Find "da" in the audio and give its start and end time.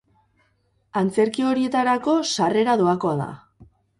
3.23-3.31